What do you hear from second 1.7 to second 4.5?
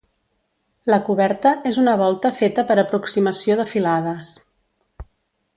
és una volta feta per aproximació de filades.